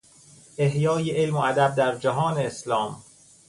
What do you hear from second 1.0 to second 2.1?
علم و ادب در